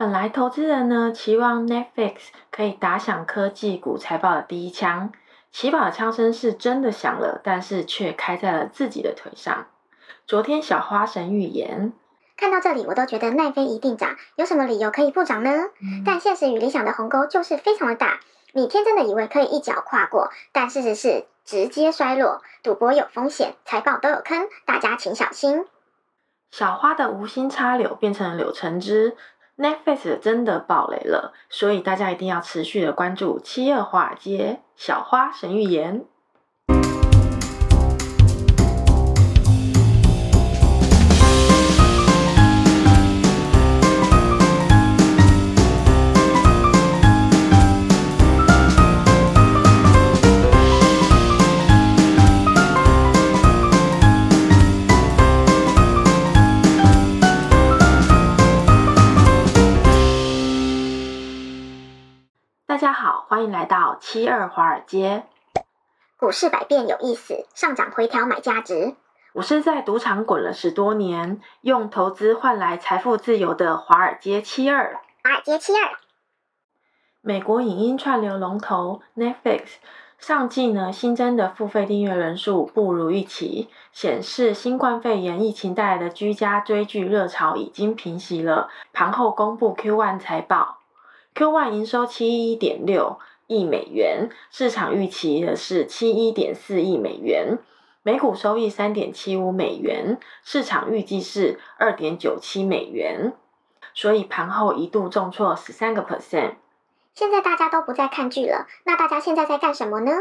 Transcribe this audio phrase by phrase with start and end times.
[0.00, 2.14] 本来投资人呢期望 Netflix
[2.50, 5.12] 可以打响科技股财报的第一枪，
[5.52, 9.66] 起跑的枪声是真的响了，但是却开在了自己的腿上。
[10.26, 11.92] 昨天小花神预言，
[12.34, 15.50] 看到这里我都觉得奈飞一定涨，有什么理由可以不涨呢？
[15.82, 18.20] 嗯、但现实与理想的鸿沟就是非常的大，
[18.54, 22.40] 你天真的以为可以一脚跨过，但事实是直接衰落。
[22.62, 25.66] 赌博有风险，财报都有坑，大家请小心。
[26.50, 29.14] 小花的无心插柳变成了柳橙汁。
[29.60, 36.06] Netflix 真的爆雷了，所以大家一定要持续的关注七二华尔街小花神预言。
[62.80, 65.24] 家好，欢迎来到七二华尔街。
[66.16, 68.96] 股市百变有意思，上涨回调买价值。
[69.34, 74.98] 我是在赌场滚了十多年，用投资换来财富自由的华尔街七二。
[75.22, 75.98] 华尔街七二。
[77.20, 79.64] 美国影音串流龙头 Netflix
[80.18, 88.70] 上季呢新增的付费订阅人数不如预期，显示新冠肺炎疫情带来的居家追剧热潮已经平息了。
[88.94, 90.78] 盘后公布 Q1 财报。
[91.34, 97.58] Q1 营收七一点六亿美元，市场预期的是七一点四亿美元，
[98.02, 103.32] 每股收益三点七五美元，市场预计是二点九七美元，
[103.94, 106.54] 所以盘后一度重挫十三个 percent。
[107.14, 110.12] 现在大家都不再看剧了，那大家现在在干什么呢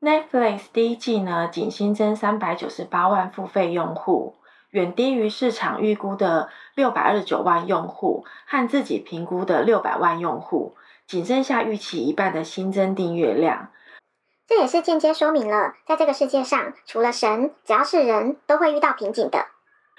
[0.00, 4.36] ？Netflix 第一季呢，仅新增三百九十八万付费用户。
[4.72, 13.68] 远低于市场预估的六百二十九万用户和自己评估的六百万用户，仅剩下预期一半的新增订阅量。
[14.46, 19.46] 这也是间接说明了，在这个世界上，除了神，只要是人都会遇到瓶颈的。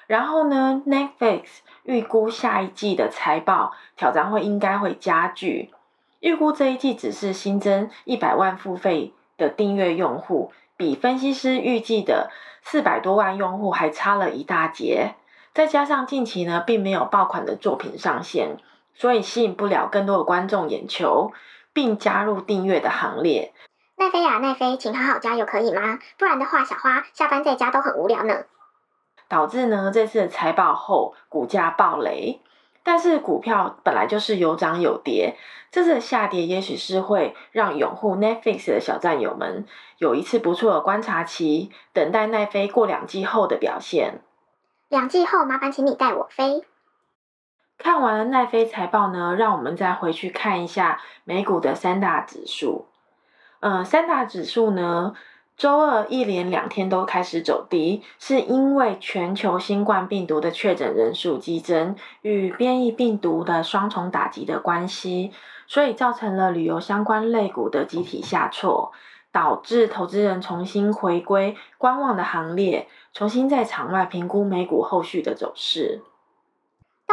[0.07, 1.43] 然后呢，Netflix
[1.83, 5.71] 预估下一季的财报挑战会应该会加剧，
[6.19, 10.51] 预估这一季只是新增一百万付费的订阅用户。
[10.75, 15.15] 比分析师预计的四百多万用户还差了一大截，
[15.53, 18.57] 再加上近期呢并没有爆款的作品上线，
[18.93, 21.31] 所以吸引不了更多的观众眼球，
[21.73, 23.53] 并加入订阅的行列。
[23.95, 25.99] 奈飞呀，奈飞，请好好加油可以吗？
[26.17, 28.43] 不然的话，小花下班在家都很无聊呢。
[29.29, 32.41] 导致呢这次的财报后股价暴雷。
[32.83, 35.37] 但是股票本来就是有涨有跌，
[35.71, 39.65] 这次的下跌也许是会让拥护 Netflix 的小战友们
[39.97, 44.21] 有一次不错的观察期，等待奈飞过两季后的表现。
[44.89, 46.65] 两季后，麻烦请你带我飞。
[47.77, 52.87] 看完了奈飞财报呢，让我们再回去看一下美股的三大指数。
[53.61, 55.13] 嗯、呃，三大指数呢？
[55.63, 65.31] 周二一连两天都开始走低，是因为全球新冠病毒的确诊人数激增与变异病毒的双重打击的关系，
[65.65, 68.91] 所以造成了旅游相关类股的集体下挫，
[69.31, 76.01] 导致投资人重新回归观望的行列，重新在场外评估美股后续的走势。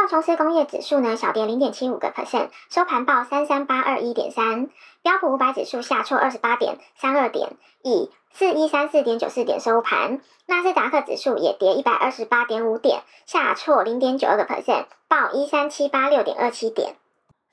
[0.01, 4.67] 道琼斯工业指数呢，小跌零点七五个 percent，收盘报三三八二一点三。
[5.03, 7.51] 标普五百指数下挫二十八点三二点，
[7.83, 10.19] 以四一三四点九四点收盘。
[10.47, 16.95] 纳斯达克指数也跌一百二十八点五点，下挫零点九二个 percent，报一三七八六点二七点。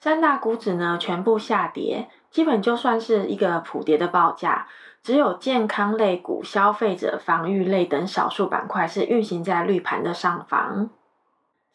[0.00, 4.66] 三大股指呢全部下跌，基本就算是一个普跌的报价，
[5.02, 10.88] 只有健康类股、消费者防御类等少数板块是运行在绿盘的上方。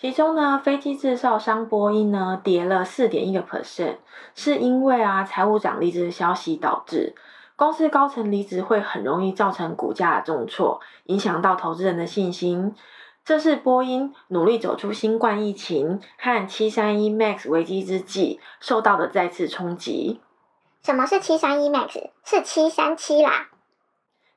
[0.03, 3.95] 其中呢，飞机制造商波音呢跌了四点一个 percent，
[4.35, 7.15] 是因为啊财务长离职的消息导致。
[7.55, 12.75] 公司高层离职会很容易造成股价重挫，影响到投资人的信心。
[13.23, 20.19] 这是波音努力走出新冠疫情和七三一 MAX 危机之际受到的再次冲击。
[20.83, 22.09] 什么是七三一 MAX？
[22.25, 23.47] 是七三七啦。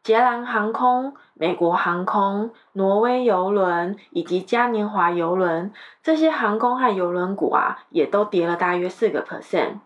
[0.06, 9.78] 捷兰航空、美国航空、挪威邮轮以及嘉年华邮轮这些航空和邮轮股啊，也都跌了大约四个 percent。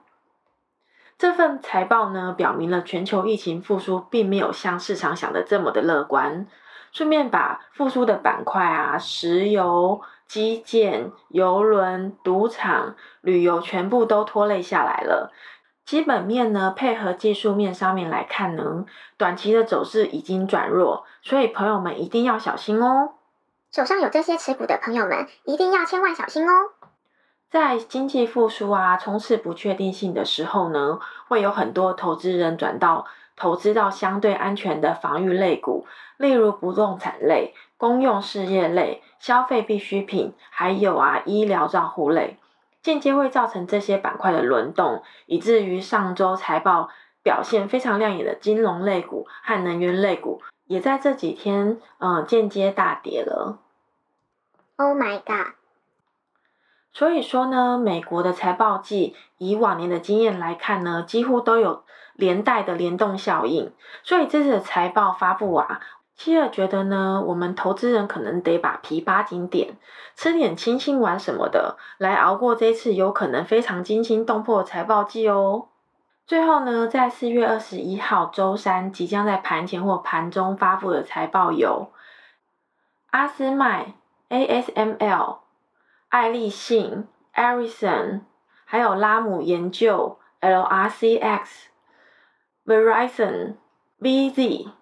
[1.17, 6.46] 这份财报呢，表明了全球疫情复苏并没有像市场想的这么的乐观。
[6.93, 15.32] 顺便把复苏的板块啊，石油、基建、邮轮、赌场、旅游全部都拖累下来了。
[15.85, 18.85] 基本面呢，配合技术面上面来看呢，
[19.17, 23.15] 短期的走势已经转弱，所以朋友们一定要小心哦。
[23.73, 26.53] 手上有这些持股的朋友们，一定要千万小心哦。
[27.50, 35.85] 在经济复苏啊、充斥不确定性的时候呢，会有很多投资人转到投资到相对安全的防御类股，
[36.17, 42.38] 例如不动产类、公用事业类、消费必需品，还有啊医疗照护类，
[42.82, 46.88] 间接会造成这些板块的轮动，以至于上周财报
[47.23, 53.59] 表现非常亮眼的金融类股和能源类股，也在这几天嗯间接大跌了。
[54.77, 55.55] Oh my god！
[56.93, 61.85] 所以说呢，美国的财报季以往年的经验来看呢，几乎都有
[62.15, 63.73] 连带的联动效应。
[64.03, 65.81] 所以这次的财报发布啊，
[66.20, 69.78] 希尔觉得呢，我们投资人可能得把皮扒紧点，
[70.14, 75.69] 吃点清心丸什么的，来熬过这次有可能非常惊心动魄的财报季哦。
[76.26, 81.90] 最后呢，在四月二十一号周三即将在盘前或盘中发布的财报有
[83.12, 83.94] 阿斯麦
[84.28, 85.38] ASML。
[86.11, 88.20] 爱立信、Ericsson，
[88.67, 91.46] 还有拉姆研究、LRCX、
[92.67, 93.55] Verizon、
[93.99, 94.72] VZ、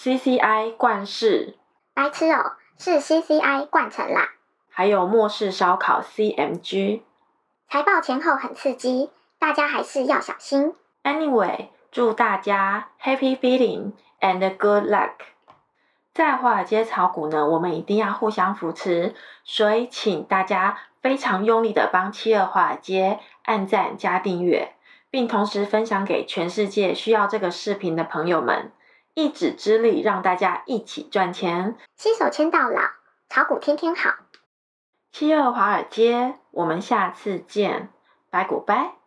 [0.00, 1.56] CCI 冠世，
[1.92, 4.28] 白痴哦，是 CCI 冠城啦。
[4.70, 7.00] 还有末世烧烤 CMG。
[7.68, 9.10] 财报前后很刺激，
[9.40, 10.72] 大家还是要小心。
[11.02, 15.14] Anyway，祝大家 Happy Feeling and Good Luck。
[16.14, 24.74] 在华尔街炒股呢，我们一定要互相扶持，所以请大家非常用力的帮七二华尔街按赞加订阅，
[25.10, 28.70] 并同时分享给全世界需要这个视频的朋友们，
[29.18, 32.82] 一指之力让大家一起赚钱，新手签到老，
[33.28, 34.14] 炒股天天好。
[35.10, 37.88] 七二华尔街，我们下次见，
[38.30, 38.97] 拜古拜。